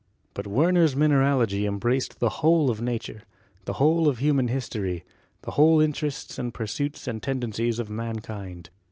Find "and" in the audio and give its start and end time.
6.39-6.51, 7.07-7.21